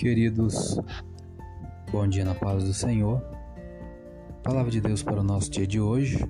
Queridos, 0.00 0.80
bom 1.92 2.08
dia 2.08 2.24
na 2.24 2.34
paz 2.34 2.64
do 2.64 2.72
Senhor. 2.72 3.22
Palavra 4.42 4.70
de 4.70 4.80
Deus 4.80 5.02
para 5.02 5.20
o 5.20 5.22
nosso 5.22 5.50
dia 5.50 5.66
de 5.66 5.78
hoje. 5.78 6.26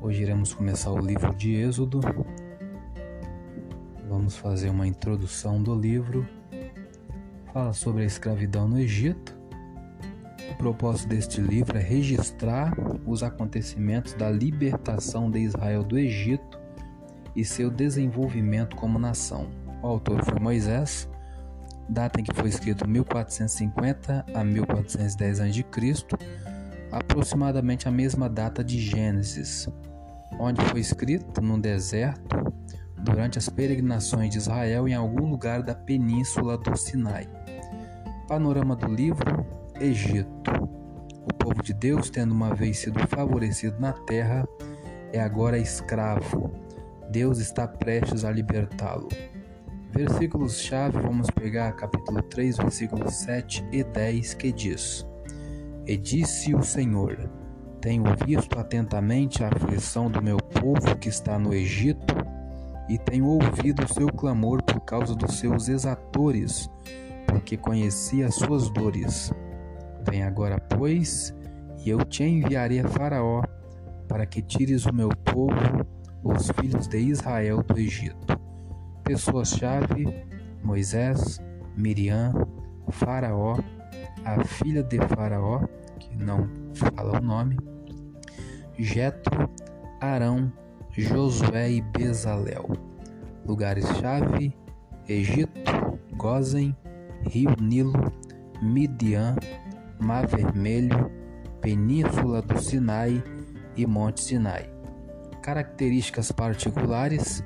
Hoje 0.00 0.22
iremos 0.22 0.54
começar 0.54 0.90
o 0.90 0.98
livro 0.98 1.34
de 1.34 1.56
Êxodo. 1.56 2.00
Vamos 4.08 4.38
fazer 4.38 4.70
uma 4.70 4.86
introdução 4.86 5.62
do 5.62 5.78
livro. 5.78 6.26
Fala 7.52 7.74
sobre 7.74 8.02
a 8.02 8.06
escravidão 8.06 8.66
no 8.66 8.78
Egito. 8.78 9.36
O 10.50 10.54
propósito 10.56 11.10
deste 11.10 11.42
livro 11.42 11.76
é 11.76 11.82
registrar 11.82 12.72
os 13.06 13.22
acontecimentos 13.22 14.14
da 14.14 14.30
libertação 14.30 15.30
de 15.30 15.40
Israel 15.40 15.84
do 15.84 15.98
Egito 15.98 16.58
e 17.36 17.44
seu 17.44 17.70
desenvolvimento 17.70 18.74
como 18.74 18.98
nação. 18.98 19.50
O 19.82 19.86
autor 19.86 20.24
foi 20.24 20.40
Moisés 20.40 21.12
data 21.88 22.20
em 22.20 22.24
que 22.24 22.34
foi 22.34 22.48
escrito 22.48 22.88
1450 22.88 24.24
a 24.34 24.44
1410 24.44 25.40
a.C., 25.40 26.06
aproximadamente 26.90 27.88
a 27.88 27.90
mesma 27.90 28.28
data 28.28 28.62
de 28.62 28.78
Gênesis, 28.78 29.68
onde 30.38 30.64
foi 30.66 30.80
escrito 30.80 31.40
no 31.40 31.60
deserto 31.60 32.52
durante 32.98 33.38
as 33.38 33.48
peregrinações 33.48 34.30
de 34.30 34.38
Israel 34.38 34.88
em 34.88 34.94
algum 34.94 35.28
lugar 35.28 35.62
da 35.62 35.74
península 35.74 36.56
do 36.56 36.76
Sinai. 36.76 37.28
Panorama 38.26 38.74
do 38.74 38.86
livro: 38.86 39.44
Egito. 39.80 40.50
O 41.22 41.34
povo 41.34 41.62
de 41.62 41.74
Deus, 41.74 42.10
tendo 42.10 42.32
uma 42.32 42.54
vez 42.54 42.78
sido 42.78 42.98
favorecido 43.08 43.78
na 43.78 43.92
terra, 43.92 44.46
é 45.12 45.20
agora 45.20 45.58
escravo. 45.58 46.52
Deus 47.10 47.38
está 47.38 47.66
prestes 47.68 48.24
a 48.24 48.30
libertá-lo. 48.30 49.08
Versículos-chave, 49.94 50.98
vamos 50.98 51.30
pegar 51.30 51.70
capítulo 51.74 52.20
3, 52.20 52.56
versículos 52.56 53.14
7 53.14 53.64
e 53.70 53.84
10, 53.84 54.34
que 54.34 54.50
diz: 54.50 55.06
E 55.86 55.96
disse 55.96 56.52
o 56.52 56.64
Senhor: 56.64 57.30
Tenho 57.80 58.02
visto 58.26 58.58
atentamente 58.58 59.44
a 59.44 59.50
aflição 59.54 60.10
do 60.10 60.20
meu 60.20 60.36
povo 60.36 60.96
que 60.98 61.08
está 61.08 61.38
no 61.38 61.54
Egito, 61.54 62.12
e 62.88 62.98
tenho 62.98 63.24
ouvido 63.24 63.84
o 63.84 63.94
seu 63.94 64.08
clamor 64.08 64.64
por 64.64 64.80
causa 64.80 65.14
dos 65.14 65.38
seus 65.38 65.68
exatores, 65.68 66.68
porque 67.28 67.56
conheci 67.56 68.24
as 68.24 68.34
suas 68.34 68.68
dores. 68.70 69.32
Vem 70.10 70.24
agora, 70.24 70.58
pois, 70.58 71.32
e 71.84 71.88
eu 71.88 72.04
te 72.04 72.24
enviarei 72.24 72.80
a 72.80 72.88
Faraó, 72.88 73.44
para 74.08 74.26
que 74.26 74.42
tires 74.42 74.86
o 74.86 74.92
meu 74.92 75.10
povo, 75.24 75.86
os 76.24 76.50
filhos 76.58 76.88
de 76.88 76.98
Israel, 76.98 77.62
do 77.62 77.78
Egito. 77.78 78.53
Pessoas-chave: 79.04 80.26
Moisés, 80.62 81.38
Miriam, 81.76 82.32
Faraó, 82.90 83.58
a 84.24 84.42
filha 84.44 84.82
de 84.82 84.98
Faraó, 85.08 85.66
que 86.00 86.16
não 86.16 86.48
fala 86.72 87.18
o 87.18 87.22
nome, 87.22 87.58
Jetro, 88.78 89.50
Arão, 90.00 90.50
Josué 90.90 91.70
e 91.70 91.80
Bezalel. 91.82 92.66
Lugares-chave: 93.46 94.56
Egito, 95.06 95.60
Gozen, 96.16 96.74
Rio 97.28 97.54
Nilo, 97.60 98.12
Midian, 98.62 99.36
Mar 100.00 100.26
Vermelho, 100.26 101.10
Península 101.60 102.40
do 102.40 102.58
Sinai 102.58 103.22
e 103.76 103.86
Monte 103.86 104.22
Sinai. 104.22 104.70
Características 105.42 106.32
particulares: 106.32 107.44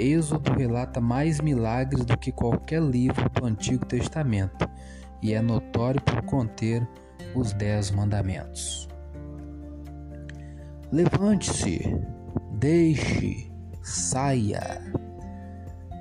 Êxodo 0.00 0.54
relata 0.54 0.98
mais 0.98 1.42
milagres 1.42 2.06
do 2.06 2.16
que 2.16 2.32
qualquer 2.32 2.80
livro 2.80 3.28
do 3.28 3.44
Antigo 3.44 3.84
Testamento 3.84 4.66
e 5.20 5.34
é 5.34 5.42
notório 5.42 6.00
por 6.00 6.22
conter 6.22 6.88
os 7.34 7.52
Dez 7.52 7.90
Mandamentos. 7.90 8.88
Levante-se, 10.90 11.94
deixe, 12.52 13.52
saia. 13.82 14.80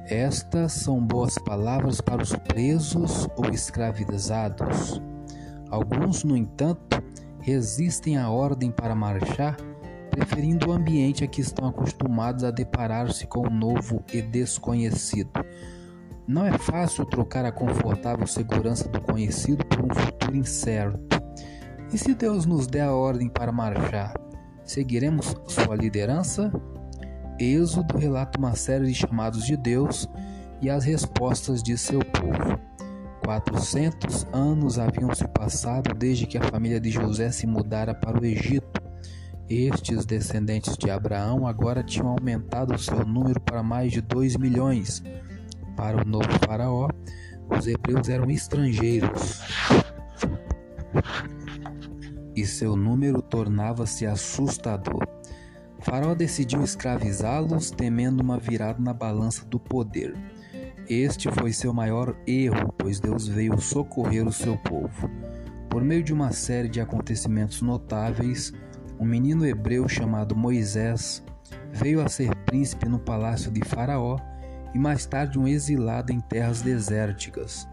Estas 0.08 0.72
são 0.72 1.06
boas 1.06 1.38
palavras 1.40 2.00
para 2.00 2.24
os 2.24 2.34
presos 2.34 3.28
ou 3.36 3.50
escravizados. 3.50 5.02
Alguns, 5.70 6.24
no 6.24 6.38
entanto, 6.38 7.04
resistem 7.42 8.18
à 8.18 8.30
ordem 8.30 8.72
para 8.72 8.96
marchar 8.96 9.58
preferindo 10.20 10.70
o 10.70 10.74
ambiente 10.74 11.24
a 11.24 11.28
que 11.28 11.40
estão 11.40 11.70
acostumados 11.70 12.44
a 12.44 12.52
deparar-se 12.52 13.26
com 13.26 13.48
o 13.48 13.50
novo 13.50 14.04
e 14.14 14.22
desconhecido. 14.22 15.32
Não 16.28 16.46
é 16.46 16.58
fácil 16.58 17.06
trocar 17.06 17.46
a 17.46 17.54
confortável 17.54 18.28
segurança 18.28 18.90
do 18.90 19.00
conhecido 19.00 19.66
por 19.66 19.80
um 19.80 19.96
futuro 19.96 20.36
incerto. 20.36 21.24
E 21.94 21.98
se 21.98 22.14
Deus 22.14 22.46
nos 22.46 22.68
der 22.68 22.82
a 22.82 22.94
ordem 22.94 23.30
para 23.30 23.52
marchar, 23.52 24.14
seguiremos 24.66 25.34
sua 25.48 25.76
liderança? 25.76 26.52
Êxodo 27.40 27.98
relata 27.98 28.38
uma 28.38 28.56
série 28.56 28.88
de 28.88 28.94
chamados 28.94 29.46
de 29.46 29.56
Deus 29.56 30.08
e 30.62 30.70
as 30.70 30.84
respostas 30.84 31.64
de 31.64 31.78
seu 31.78 32.00
povo. 32.00 32.60
400 33.24 34.28
anos 34.34 34.78
haviam 34.78 35.16
se 35.16 35.26
passado 35.30 35.94
desde 35.96 36.26
que 36.26 36.38
a 36.38 36.44
família 36.44 36.80
de 36.80 36.92
José 36.92 37.32
se 37.32 37.48
mudara 37.48 37.94
para 37.96 38.20
o 38.20 38.26
Egito 38.26 38.79
estes 39.50 40.06
descendentes 40.06 40.78
de 40.78 40.92
Abraão 40.92 41.48
agora 41.48 41.84
tinham 41.84 42.08
aumentado 42.08 42.78
seu 42.78 43.06
número 43.06 43.40
para 43.42 43.64
mais 43.64 43.92
de 43.92 44.02
2 44.02 44.38
milhões. 44.38 45.04
Para 45.76 46.04
o 46.04 46.08
novo 46.08 46.30
faraó, 46.46 46.90
os 47.50 47.66
hebreus 47.66 48.10
eram 48.10 48.30
estrangeiros 48.30 49.42
e 52.36 52.46
seu 52.46 52.76
número 52.76 53.22
tornava-se 53.22 54.06
assustador. 54.06 55.06
Faraó 55.80 56.14
decidiu 56.14 56.64
escravizá-los, 56.64 57.72
temendo 57.72 58.22
uma 58.22 58.38
virada 58.38 58.82
na 58.82 58.94
balança 58.94 59.46
do 59.46 59.60
poder. 59.60 60.14
Este 60.88 61.30
foi 61.32 61.52
seu 61.52 61.74
maior 61.74 62.16
erro, 62.26 62.74
pois 62.78 63.00
Deus 63.00 63.28
veio 63.28 63.60
socorrer 63.60 64.28
o 64.28 64.32
seu 64.32 64.58
povo. 64.58 65.10
Por 65.70 65.84
meio 65.84 66.04
de 66.04 66.14
uma 66.14 66.32
série 66.32 66.68
de 66.68 66.82
acontecimentos 66.82 67.62
notáveis, 67.62 68.54
um 69.00 69.06
menino 69.06 69.46
hebreu 69.46 69.88
chamado 69.88 70.36
Moisés 70.36 71.24
veio 71.72 72.02
a 72.02 72.10
ser 72.10 72.36
príncipe 72.46 72.88
no 72.90 73.00
palácio 73.00 73.50
de 73.50 73.64
Faraó 73.64 74.18
e 74.74 74.78
mais 74.78 75.06
tarde 75.06 75.40
um 75.40 75.48
exilado 75.48 76.12
em 76.12 76.20
terras 76.20 76.62
desérticas. 76.62 77.68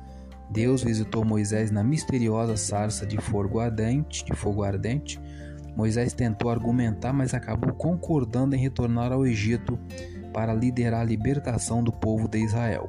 Deus 0.48 0.84
visitou 0.84 1.24
Moisés 1.24 1.72
na 1.72 1.82
misteriosa 1.82 2.56
sarça 2.56 3.04
de 3.04 3.18
fogo 3.18 3.58
ardente, 3.58 4.24
de 4.24 4.32
fogo 4.34 4.62
ardente. 4.62 5.20
Moisés 5.76 6.12
tentou 6.12 6.48
argumentar, 6.48 7.12
mas 7.12 7.34
acabou 7.34 7.74
concordando 7.74 8.54
em 8.54 8.58
retornar 8.58 9.12
ao 9.12 9.26
Egito 9.26 9.78
para 10.32 10.54
liderar 10.54 11.00
a 11.00 11.04
libertação 11.04 11.82
do 11.82 11.92
povo 11.92 12.28
de 12.28 12.38
Israel. 12.38 12.88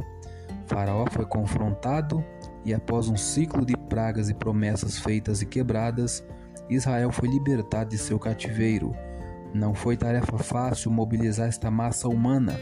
Faraó 0.68 1.06
foi 1.10 1.26
confrontado 1.26 2.24
e 2.64 2.74
após 2.74 3.08
um 3.08 3.18
ciclo 3.18 3.66
de 3.66 3.76
pragas 3.76 4.30
e 4.30 4.34
promessas 4.34 5.00
feitas 5.00 5.42
e 5.42 5.46
quebradas, 5.46 6.24
Israel 6.70 7.12
foi 7.12 7.30
libertado 7.30 7.90
de 7.90 7.98
seu 7.98 8.20
cativeiro. 8.20 8.96
Não 9.54 9.74
foi 9.74 9.96
tarefa 9.96 10.38
fácil 10.38 10.92
mobilizar 10.92 11.48
esta 11.48 11.72
massa 11.72 12.08
humana, 12.08 12.60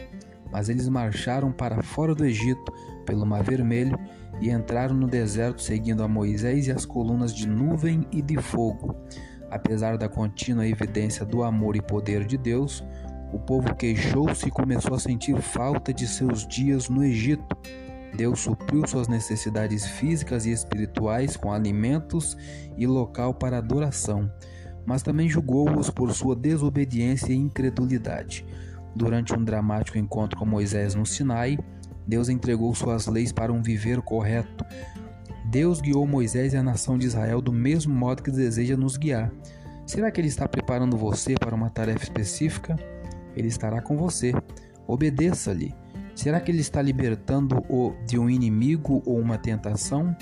mas 0.50 0.68
eles 0.68 0.88
marcharam 0.88 1.50
para 1.50 1.82
fora 1.82 2.14
do 2.14 2.24
Egito, 2.24 2.72
pelo 3.04 3.26
Mar 3.26 3.42
Vermelho, 3.42 3.98
e 4.40 4.50
entraram 4.50 4.94
no 4.94 5.08
deserto 5.08 5.62
seguindo 5.62 6.02
a 6.02 6.08
Moisés 6.08 6.66
e 6.66 6.72
as 6.72 6.84
colunas 6.84 7.34
de 7.34 7.48
nuvem 7.48 8.06
e 8.12 8.22
de 8.22 8.36
fogo. 8.36 8.94
Apesar 9.50 9.96
da 9.96 10.08
contínua 10.08 10.66
evidência 10.66 11.24
do 11.24 11.42
amor 11.42 11.76
e 11.76 11.82
poder 11.82 12.24
de 12.24 12.36
Deus, 12.36 12.84
o 13.32 13.38
povo 13.38 13.74
queixou-se 13.74 14.48
e 14.48 14.50
começou 14.50 14.94
a 14.94 14.98
sentir 14.98 15.40
falta 15.40 15.92
de 15.92 16.06
seus 16.06 16.46
dias 16.46 16.88
no 16.88 17.04
Egito. 17.04 17.56
Deus 18.16 18.40
supriu 18.40 18.86
suas 18.86 19.08
necessidades 19.08 19.84
físicas 19.84 20.46
e 20.46 20.50
espirituais 20.50 21.36
com 21.36 21.52
alimentos 21.52 22.36
e 22.76 22.86
local 22.86 23.34
para 23.34 23.58
adoração, 23.58 24.30
mas 24.86 25.02
também 25.02 25.28
julgou-os 25.28 25.90
por 25.90 26.12
sua 26.12 26.34
desobediência 26.34 27.32
e 27.32 27.36
incredulidade. 27.36 28.46
Durante 28.94 29.34
um 29.34 29.44
dramático 29.44 29.98
encontro 29.98 30.38
com 30.38 30.46
Moisés 30.46 30.94
no 30.94 31.04
Sinai, 31.04 31.58
Deus 32.06 32.30
entregou 32.30 32.74
suas 32.74 33.06
leis 33.06 33.32
para 33.32 33.52
um 33.52 33.62
viver 33.62 34.00
correto. 34.00 34.64
Deus 35.50 35.80
guiou 35.80 36.06
Moisés 36.06 36.54
e 36.54 36.56
a 36.56 36.62
nação 36.62 36.96
de 36.96 37.06
Israel 37.06 37.42
do 37.42 37.52
mesmo 37.52 37.94
modo 37.94 38.22
que 38.22 38.30
deseja 38.30 38.76
nos 38.76 38.96
guiar. 38.96 39.30
Será 39.86 40.10
que 40.10 40.20
Ele 40.20 40.28
está 40.28 40.48
preparando 40.48 40.96
você 40.96 41.34
para 41.34 41.54
uma 41.54 41.68
tarefa 41.68 42.04
específica? 42.04 42.76
Ele 43.36 43.48
estará 43.48 43.82
com 43.82 43.96
você. 43.96 44.32
Obedeça-lhe. 44.86 45.74
Será 46.16 46.40
que 46.40 46.50
ele 46.50 46.60
está 46.60 46.80
libertando-o 46.80 47.94
de 48.06 48.18
um 48.18 48.28
inimigo 48.30 49.02
ou 49.04 49.20
uma 49.20 49.36
tentação? 49.36 50.16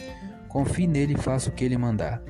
Confie 0.49 0.89
nele 0.89 1.15
e 1.15 1.23
faça 1.23 1.49
o 1.49 1.53
que 1.53 1.65
ele 1.65 1.79
mandar. 1.79 2.21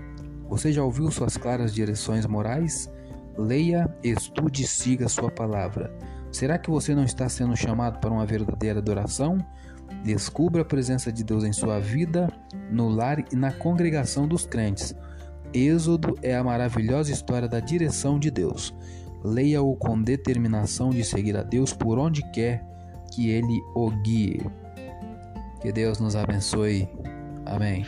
Você 0.51 0.71
já 0.71 0.85
ouviu 0.85 1.11
suas 1.11 1.39
claras 1.39 1.73
direções 1.75 2.27
morais? 2.27 2.93
Leia, 3.39 3.93
estude 4.05 4.65
e 4.65 4.67
siga 4.67 5.09
sua 5.09 5.31
palavra. 5.31 5.91
Será 6.31 6.59
que 6.59 6.71
você 6.71 6.95
não 6.95 7.05
está 7.05 7.27
sendo 7.27 7.57
chamado 7.57 8.01
para 8.01 8.13
uma 8.13 8.27
verdadeira 8.27 8.81
adoração? 8.81 9.39
Descubra 10.05 10.61
a 10.61 10.67
presença 10.67 11.11
de 11.11 11.25
Deus 11.25 11.43
em 11.43 11.53
sua 11.53 11.81
vida, 11.81 12.31
no 12.71 12.91
lar 12.91 13.25
e 13.33 13.35
na 13.35 13.51
congregação 13.51 14.29
dos 14.29 14.45
crentes. 14.45 14.95
Êxodo 15.55 16.15
é 16.21 16.37
a 16.37 16.45
maravilhosa 16.45 17.11
história 17.11 17.49
da 17.49 17.61
direção 17.61 18.19
de 18.19 18.31
Deus. 18.31 18.75
Leia-o 19.25 19.75
com 19.75 20.03
determinação 20.03 20.91
de 20.91 21.03
seguir 21.03 21.35
a 21.35 21.43
Deus 21.43 21.73
por 21.73 21.99
onde 21.99 22.23
quer 22.31 22.74
que 23.15 23.31
ele 23.31 23.63
o 23.75 23.91
guie. 23.91 24.41
Que 25.61 25.73
Deus 25.73 26.01
nos 26.01 26.17
abençoe. 26.17 26.89
Amém. 27.47 27.87